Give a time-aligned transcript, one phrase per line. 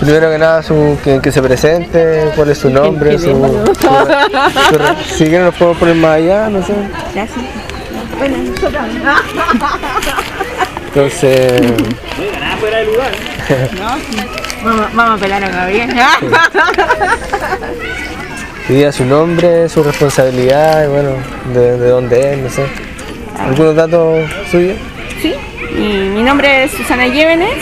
[0.00, 5.24] Primero que nada, su, que, que se presente, cuál es su nombre, su, su- si
[5.24, 6.72] quieren nos podemos poner más allá, no sé.
[7.14, 7.44] Gracias.
[10.86, 11.62] Entonces,
[14.64, 15.96] vamos, vamos a pelar bien.
[18.66, 21.10] que diga su nombre, su responsabilidad, y bueno,
[21.54, 22.64] de, de dónde es, no sé.
[23.38, 24.76] ¿Algunos datos suyos?
[25.22, 25.34] Sí,
[25.76, 27.54] y mi nombre es Susana Llévenes,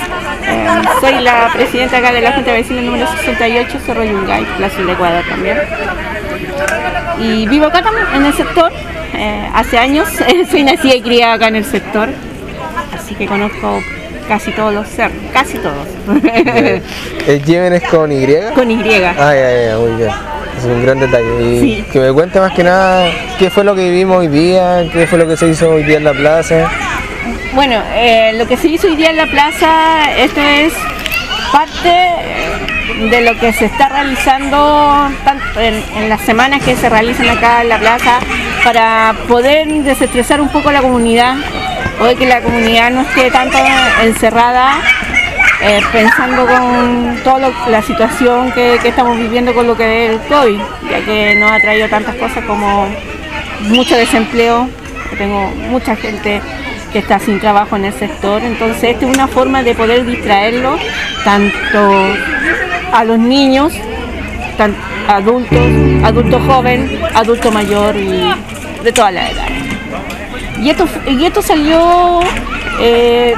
[0.49, 0.67] eh,
[1.01, 4.91] soy la presidenta acá de la Junta de Vecinos número 68, Cerro Yungay, Plaza del
[4.91, 5.59] Ecuador también.
[7.19, 8.71] Y vivo acá también, en el sector,
[9.15, 10.09] eh, hace años,
[10.51, 12.09] soy nacida y criada acá en el sector,
[12.95, 13.81] así que conozco
[14.29, 15.87] casi todos los cerros, casi todos,
[17.27, 18.27] ¿El Yemen es con Y?
[18.55, 18.83] con Y.
[19.19, 20.11] Ah, ya, ya, muy bien.
[20.59, 21.43] Es un gran detalle.
[21.43, 21.85] Y Sí.
[21.93, 25.19] que me cuente más que nada qué fue lo que vivimos hoy día, qué fue
[25.19, 26.69] lo que se hizo hoy día en la plaza.
[27.55, 30.73] Bueno, eh, lo que se hizo hoy día en la plaza, esto es
[31.53, 32.17] parte
[33.11, 37.69] de lo que se está realizando tanto en, las semanas que se realizan acá en
[37.69, 38.19] la plaza
[38.65, 41.37] para poder desestresar un poco la comunidad,
[41.99, 43.57] poder que la comunidad no esté tanto
[44.03, 44.75] encerrada
[45.63, 50.21] eh, pensando con toda la situación que, que estamos viviendo con lo que es el
[50.29, 50.61] COVID,
[50.91, 52.87] ya que nos ha traído tantas cosas como
[53.63, 54.69] mucho desempleo,
[55.11, 56.41] que tengo mucha gente
[56.97, 60.79] que está sin trabajo en el sector, entonces esta es una forma de poder distraerlo
[61.25, 61.79] tanto
[62.91, 63.75] a los niños,
[64.57, 64.75] tan-
[65.07, 65.59] adultos,
[66.03, 68.23] adulto joven, adulto mayor y
[68.83, 69.47] de toda la edad.
[70.63, 72.21] Y esto, y esto salió
[72.81, 73.35] eh,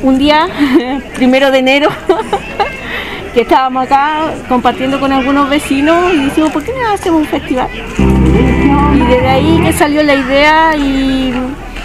[0.00, 0.46] un día,
[1.16, 1.88] primero de enero,
[3.34, 7.66] que estábamos acá compartiendo con algunos vecinos y dijimos, ¿por qué no hacemos un festival?
[7.98, 11.34] Y desde ahí que salió la idea y,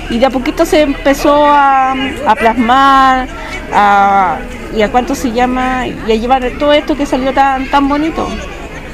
[0.10, 3.28] y de a poquito se empezó a, a plasmar
[3.74, 4.38] a-
[4.76, 8.28] y a cuánto se llama y a llevar todo esto que salió tan, tan bonito.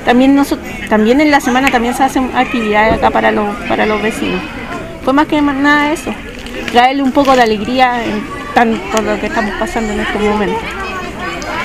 [0.06, 0.42] También,
[0.90, 4.40] también en la semana también se hacen actividades acá para los, para los vecinos.
[5.04, 6.14] Fue más que nada eso,
[6.72, 8.24] traerle un poco de alegría en
[8.54, 10.62] tanto lo que estamos pasando en estos momentos.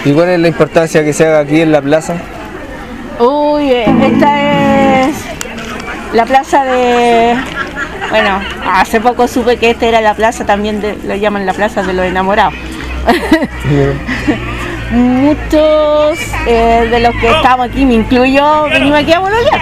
[0.05, 2.15] ¿Y cuál es la importancia que se haga aquí en la plaza?
[3.19, 5.15] Uy, eh, esta es
[6.15, 7.37] la plaza de...
[8.11, 11.83] Bueno, hace poco supe que esta era la plaza también, de, lo llaman la plaza
[11.83, 12.55] de los enamorados.
[14.91, 19.61] Muchos eh, de los que estamos aquí, me incluyo, venimos aquí a Bolonia.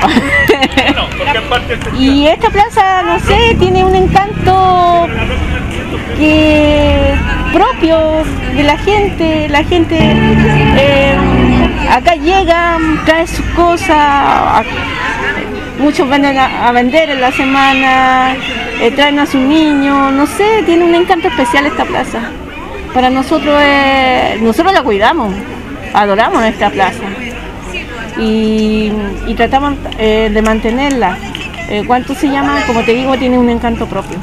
[1.98, 5.06] y esta plaza, no sé, tiene un encanto
[6.16, 7.14] que
[7.52, 8.24] propio
[8.56, 11.16] de la gente, la gente eh,
[11.90, 14.64] acá llega, trae sus cosas,
[15.78, 18.34] muchos venden a, a vender en la semana,
[18.80, 22.20] eh, traen a sus niños, no sé, tiene un encanto especial esta plaza.
[22.94, 23.54] Para nosotros,
[24.40, 25.32] nosotros la cuidamos,
[25.94, 27.02] adoramos esta plaza
[28.18, 28.90] y,
[29.26, 31.16] y tratamos eh, de mantenerla.
[31.70, 32.60] Eh, ¿Cuánto se llama?
[32.66, 34.16] Como te digo, tiene un encanto propio.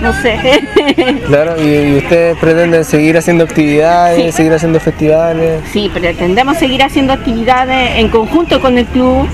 [0.00, 0.38] No sé.
[1.26, 4.32] Claro, y, y ustedes pretenden seguir haciendo actividades, Sí.
[4.32, 5.62] seguir haciendo festivales.
[5.72, 9.28] Sí, pretendemos seguir haciendo actividades en conjunto con el club,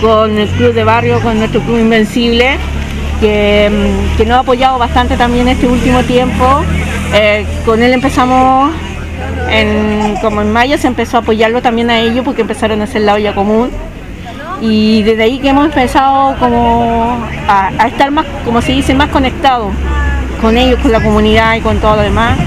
[0.00, 2.58] con el club de barrio, con nuestro club Invencible,
[3.20, 6.62] que, mm, nos ha apoyado bastante también este último tiempo.
[7.14, 8.72] Eh, con él empezamos,
[10.20, 13.14] como en mayo se empezó a apoyarlo también a ellos porque empezaron a hacer la
[13.14, 13.70] olla común.
[14.60, 17.18] Y desde ahí que hemos empezado como
[17.48, 19.72] a, estar más, como se dice, más conectados
[20.40, 22.38] con ellos, con la comunidad y con todo lo demás.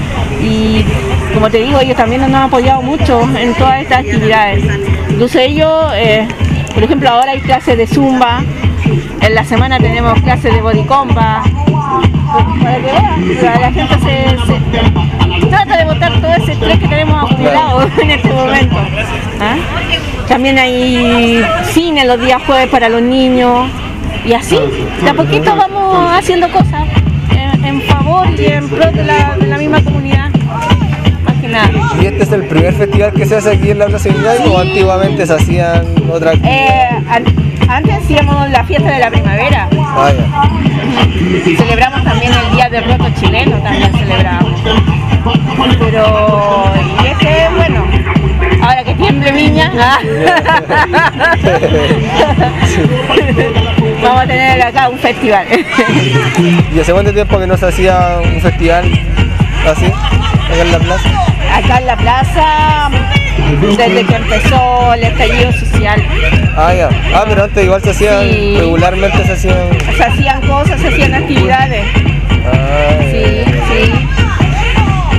[0.42, 0.84] Y
[1.34, 4.64] como te digo, ellos también nos han apoyado mucho en todas estas actividades.
[5.10, 6.26] Incluso ellos, eh,
[6.78, 8.40] por ejemplo, ahora hay clases de zumba,
[9.20, 11.44] en la semana tenemos clases de body combat,
[12.62, 17.82] para que vean, la, gente se, trata de botar todo ese estrés que tenemos acumulado
[18.00, 18.76] en este momento.
[19.40, 19.56] ¿ah?
[20.28, 23.68] También hay cine los días jueves para los niños
[24.24, 24.56] y así,
[25.02, 26.86] de a poquito vamos haciendo cosas
[27.64, 30.30] en, favor y en pro de la misma comunidad,
[32.00, 34.58] ¿Y este es el primer festival que se hace aquí en la Plaza Yungay o
[34.58, 37.24] antiguamente se hacían otras Eh, an-
[37.68, 40.10] antes hacíamos la fiesta de la primavera, Ah,
[41.56, 44.60] celebramos también el Día del Roto Chileno, también celebramos.
[45.80, 46.72] Pero,
[47.02, 47.84] y ese, bueno,
[48.62, 49.98] ahora que tiemble Viña, ah,
[54.02, 55.46] vamos a tener acá un festival.
[56.74, 58.84] ¿Y hace cuánto tiempo que no se hacía un festival
[59.70, 61.08] así, acá en la plaza?
[61.58, 62.90] Acá en la plaza,
[63.76, 66.02] desde que empezó el estallido social,
[66.56, 66.88] Ah, ya.
[67.14, 68.56] Ah, pero antes igual se hacían, Sí.
[68.58, 69.56] regularmente se hacían...
[69.96, 71.84] se hacían cosas, se hacían actividades.
[72.46, 73.92] Ah, Sí, sí.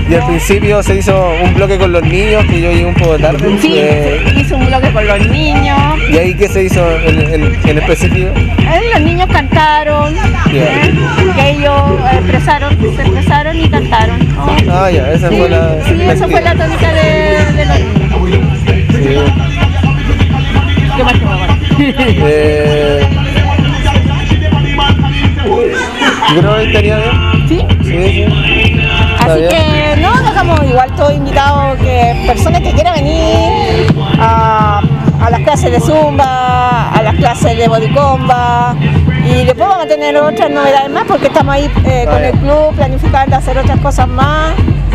[0.10, 3.20] Y al principio se hizo un bloque con los niños, que yo llegué un poco
[3.20, 3.58] tarde.
[3.62, 5.78] Sí, eh, se hizo un bloque con los niños.
[6.12, 8.32] ¿Y ahí qué se hizo en, en- en específico?
[8.36, 10.16] Eh, Los niños cantaron.
[10.52, 10.92] ¿eh?
[11.36, 11.80] que ellos
[12.12, 13.89] expresaron, se expresaron y cantaron.
[14.72, 15.84] Ah, ya, esa Sí, fue la.
[15.86, 18.60] sí, esa fue la tónica de, de niños.
[18.92, 19.18] Sí.
[20.96, 21.58] ¿Qué más ahora?
[21.80, 23.08] Eh,
[26.36, 27.48] yo creo que estaría bien.
[27.48, 27.66] ¿Sí?
[27.84, 28.26] Sí, sí.
[29.20, 29.50] Así bien.
[29.50, 33.88] que no, dejamos igual todo invitado que personas que quieran venir
[34.20, 34.82] a,
[35.22, 36.49] a las clases de zumba,
[37.20, 38.76] clases de bodycomba
[39.26, 42.74] y después vamos a tener otras novedades más porque estamos ahí eh, con el club
[42.76, 44.54] planificando hacer otras cosas más,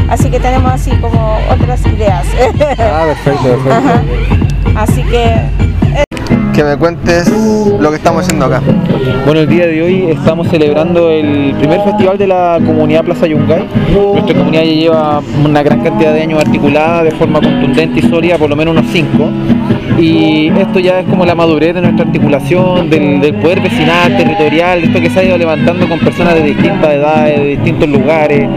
[0.08, 2.26] así que tenemos así como otras ideas.
[2.78, 4.44] Ah, perfecto, perfecto.
[4.74, 5.40] Así que
[6.54, 7.28] Que me cuentes
[7.80, 8.62] lo que estamos haciendo acá.
[9.24, 13.64] Bueno, el día de hoy estamos celebrando el primer festival de la comunidad Plaza Yungay.
[14.12, 18.38] Nuestra comunidad ya lleva una gran cantidad de años articulada de forma contundente y sólida,
[18.38, 19.30] por lo menos unos cinco.
[19.98, 24.86] Y esto ya es como la madurez de nuestra articulación, del, poder vecinal, territorial, de
[24.86, 28.48] esto que se ha ido levantando con personas de distintas edades, de distintos lugares.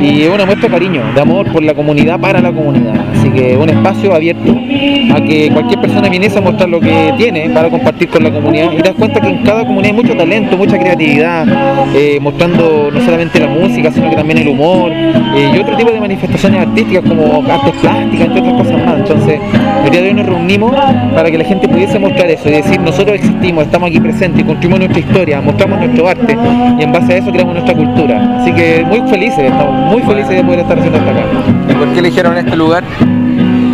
[0.00, 2.94] Y es una muestra de cariño, de amor por la comunidad, para la comunidad.
[3.16, 7.39] Así que un espacio abierto a que cualquier persona viniese a mostrar lo que tiene
[7.48, 8.72] para compartir con la comunidad.
[8.72, 11.46] Y das cuenta que en cada comunidad hay mucho talento, mucha creatividad,
[11.94, 15.90] eh, mostrando no solamente la música, sino que también el humor eh, y otro tipo
[15.90, 18.98] de manifestaciones artísticas como artes plásticas, entre otras cosas más.
[18.98, 19.40] Entonces,
[19.84, 20.74] el día de hoy nos reunimos
[21.14, 24.44] para que la gente pudiese mostrar eso y decir, nosotros existimos, estamos aquí presentes y
[24.44, 26.36] construimos nuestra historia, mostramos nuestro arte
[26.78, 28.40] y en base a eso creamos nuestra cultura.
[28.40, 31.24] Así que muy felices, estamos muy felices de poder estar haciendo esto acá.
[31.68, 32.84] ¿Y por qué eligieron este lugar?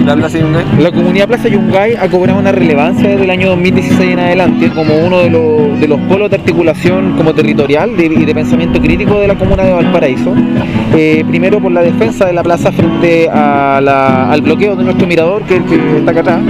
[0.06, 4.94] La comunidad Plaza Yungay ha cobrado una relevancia desde el año 2016 en adelante como
[5.04, 9.26] uno de los, de los polos de articulación como territorial y de pensamiento crítico de
[9.26, 10.32] la comuna de Valparaíso.
[10.94, 15.56] Eh, primero por la defensa de la plaza frente al bloqueo de nuestro mirador, que
[15.64, 16.40] que está acá atrás.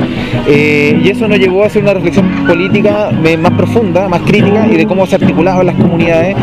[0.48, 4.68] Eh, y eso nos llevó a hacer una reflexión política eh, más profunda, más crítica
[4.70, 6.36] y de cómo se articulaban las comunidades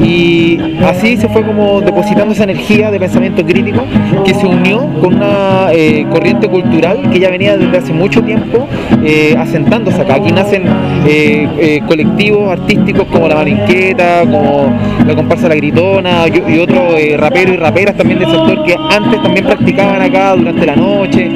[0.00, 3.84] y así se fue como depositando esa energía de pensamiento crítico
[4.24, 8.66] que se unió con una eh, corriente cultural que ya venía desde hace mucho tiempo
[9.04, 10.14] eh, asentándose acá.
[10.14, 10.64] Aquí nacen
[11.06, 14.72] eh, eh, colectivos artísticos como la Marinqueta, como
[15.06, 19.22] la comparsa La Gritona y, y otros raperos y raperas también del sector que antes
[19.22, 21.28] también practicaban acá durante la noche.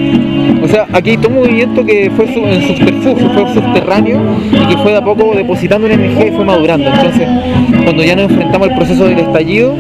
[0.63, 4.21] O sea, aquí hay todo movimiento que fue su- en subterfugio, fue subterráneo
[4.53, 6.89] y que fue de a poco depositando una energía y fue madurando.
[6.89, 7.29] Entonces,
[7.85, 9.75] cuando ya nos enfrentamos al proceso del estallido,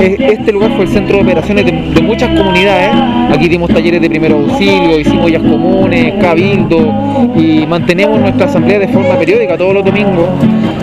[0.00, 2.90] este lugar fue el centro de operaciones de, de muchas comunidades.
[3.34, 6.78] Aquí dimos talleres de primer auxilio, hicimos ollas comunes, cabildo
[7.36, 10.28] y mantenemos nuestra asamblea de forma periódica todos los domingos.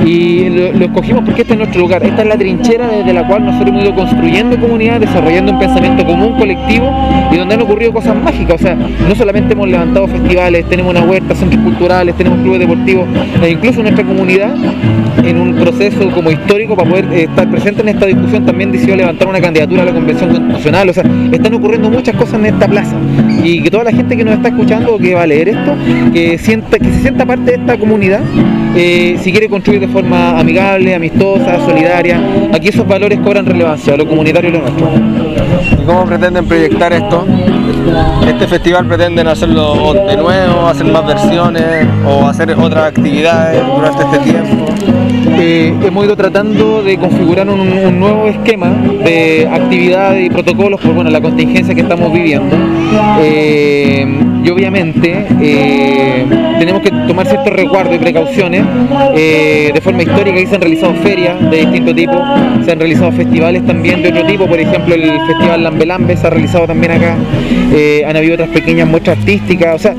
[0.06, 3.44] Y lo, escogimos porque este es nuestro lugar, esta es la trinchera desde la cual
[3.44, 6.94] nosotros hemos ido construyendo comunidad, desarrollando un pensamiento común, colectivo
[7.32, 8.62] y donde han ocurrido cosas mágicas.
[8.62, 13.08] O sea, no solamente hemos levantado festivales, tenemos una huerta, centros culturales, tenemos clubes deportivos
[13.42, 14.56] e incluso nuestra comunidad
[15.24, 18.96] en un proceso como histórico para poder eh, estar presente en esta discusión también decidió
[18.96, 20.90] levantar una candidatura a la convención constitucional.
[20.90, 22.96] O sea, están ocurriendo muchas cosas en esta plaza
[23.44, 25.76] y que toda la gente que nos está escuchando que va a leer esto,
[26.14, 28.22] que sienta, que se sienta parte de esta comunidad,
[28.76, 32.20] eh, si quiere construir de forma amigable, amistosa, solidaria,
[32.54, 34.90] aquí esos valores cobran relevancia, lo comunitario y lo nuestro.
[35.82, 37.26] ¿Y cómo pretenden proyectar esto?
[38.28, 44.20] ¿Este festival pretenden hacerlo de nuevo, hacer más versiones o hacer otras actividades durante este
[44.32, 44.66] tiempo?
[45.40, 50.94] Eh, hemos ido tratando de configurar un, un nuevo esquema de actividades y protocolos por
[50.94, 52.54] bueno, la contingencia que estamos viviendo.
[53.22, 56.24] Eh, y obviamente eh,
[56.60, 58.64] tenemos que tomar ciertos resguardos y precauciones.
[59.16, 62.14] Eh, de forma histórica aquí se han realizado ferias de distinto tipo,
[62.64, 66.28] se han realizado festivales también de otro tipo, por ejemplo el Festival Lambe Lambe se
[66.28, 67.18] ha realizado también acá.
[67.74, 69.96] Eh, han habido otras pequeñas muestras artísticas, o sea,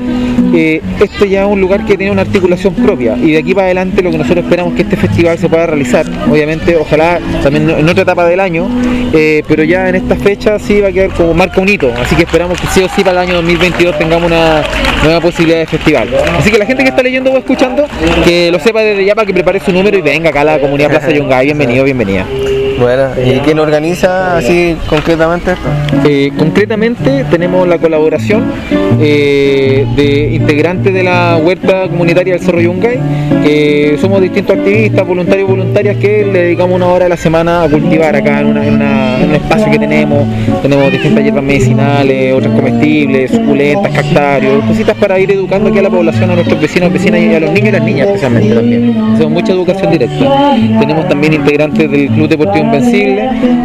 [1.01, 4.01] esto ya es un lugar que tiene una articulación propia y de aquí para adelante
[4.01, 7.89] lo que nosotros esperamos es que este festival se pueda realizar, obviamente, ojalá también en
[7.89, 8.69] otra etapa del año,
[9.11, 12.23] pero ya en esta fecha sí va a quedar como marca un hito, así que
[12.23, 14.36] esperamos que sí o sí para el año 2022 tengamos una
[15.03, 16.09] nueva posibilidad de festival.
[16.37, 17.85] Así que la gente que está leyendo o escuchando,
[18.23, 20.59] que lo sepa desde ya para que prepare su número y venga acá a la
[20.59, 22.25] comunidad Plaza Yungay, bienvenido, bienvenida.
[22.79, 25.67] Bueno, ¿y quién organiza así concretamente esto?
[26.07, 28.45] Eh, concretamente tenemos la colaboración
[29.01, 32.99] eh, de integrantes de la huerta comunitaria del Cerro Yungay,
[33.43, 37.63] que somos distintos activistas, voluntarios y voluntarias que le dedicamos una hora a la semana
[37.63, 40.27] a cultivar acá en, una- en una- en un espacio que tenemos.
[40.61, 45.89] Tenemos distintas hierbas medicinales, otras comestibles, suculentas, cactarios, cositas para ir educando aquí a la
[45.89, 48.95] población, a nuestros vecinos, vecinas y a los niños y las niñas especialmente también.
[49.15, 50.55] Hacemos mucha educación directa.
[50.79, 52.66] Tenemos también integrantes del Club Deportivo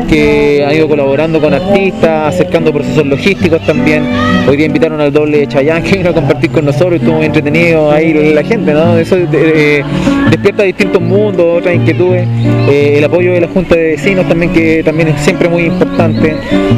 [0.09, 4.05] Que han ido colaborando con artistas, acercando procesos logísticos también.
[4.49, 7.91] Hoy día invitaron al doble de Chayanne que a compartir con nosotros, estuvo muy entretenido
[7.91, 8.99] ahí la gente, ¿no?
[8.99, 9.83] Eso eh,
[10.31, 12.27] despierta distintos mundos, otras inquietudes.
[12.69, 16.35] Eh, el apoyo de la Junta de Vecinos también, que también es siempre muy importante.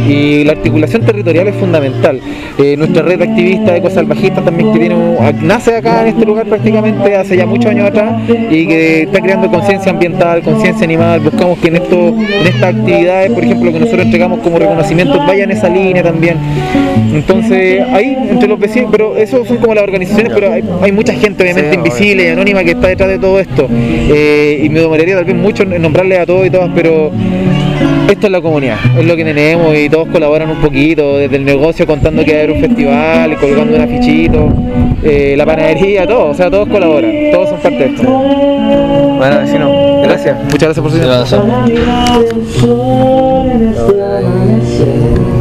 [0.08, 2.20] Y la articulación territorial es fundamental.
[2.58, 4.96] Eh, nuestra red activista de ecosalvajistas también que tiene,
[5.42, 9.50] nace acá en este lugar prácticamente hace ya muchos años atrás y que está creando
[9.50, 11.20] conciencia ambiental, conciencia animal.
[11.20, 15.44] Buscamos que en, esto, en estas actividades, por ejemplo, que nosotros entregamos como reconocimiento, vaya
[15.44, 16.36] en esa línea también.
[17.12, 21.42] Entonces, ahí, entre los vecinos, pero eso son como las organizaciones, pero hay, mucha gente
[21.42, 23.68] obviamente invisible y anónima que está detrás de todo esto.
[23.70, 27.10] Eh, y me demoraría tal vez mucho en nombrarle a todos y todas, pero
[28.10, 31.44] esto es la comunidad, es lo que tenemos y todos colaboran un poquito, desde el
[31.44, 34.52] negocio contando que va a haber un festival, colgando un afichito,
[35.04, 38.02] eh, la panadería, todo, o sea, todos colaboran, todos son parte de esto.
[38.04, 40.42] Bueno, vecino, gracias.
[40.44, 40.98] Muchas gracias por su
[44.36, 45.33] Gracias.